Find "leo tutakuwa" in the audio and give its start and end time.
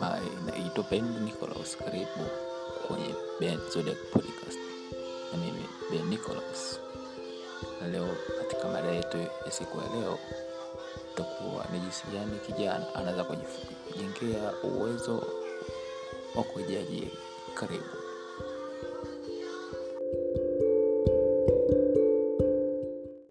10.00-11.66